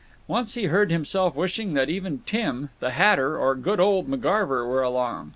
Once 0.27 0.55
he 0.55 0.63
heard 0.63 0.89
himself 0.89 1.35
wishing 1.35 1.73
that 1.75 1.87
even 1.87 2.23
Tim, 2.25 2.71
the 2.79 2.89
hatter, 2.89 3.37
or 3.37 3.53
"good 3.53 3.79
old 3.79 4.09
McGarver" 4.09 4.65
were 4.67 4.81
along. 4.81 5.29